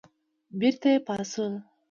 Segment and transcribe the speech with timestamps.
[0.59, 1.53] بېرته یې پاڅول.